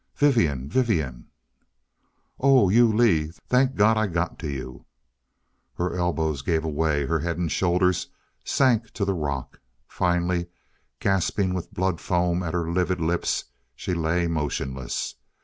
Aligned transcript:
"Vivian 0.15 0.67
Vivian" 0.67 1.27
"Oh 2.39 2.69
you, 2.69 2.91
Lee? 2.91 3.33
Thank 3.47 3.75
Gawd 3.75 3.97
I 3.99 4.07
got 4.07 4.39
to 4.39 4.49
you" 4.49 4.87
Her 5.77 5.95
elbows 5.95 6.41
gave 6.41 6.65
way; 6.65 7.05
her 7.05 7.19
head 7.19 7.37
and 7.37 7.51
shoulders 7.51 8.07
sank 8.43 8.89
to 8.93 9.05
the 9.05 9.13
rock. 9.13 9.59
Faintly 9.87 10.47
gasping, 10.99 11.53
with 11.53 11.71
blood 11.71 12.01
foam 12.01 12.41
at 12.41 12.55
her 12.55 12.71
livid 12.71 12.99
lips, 12.99 13.43
she 13.75 13.93
lay 13.93 14.25
motionless. 14.27 15.13